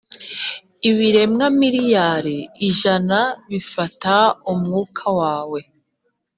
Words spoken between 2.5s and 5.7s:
ijana bifata umwuka wawe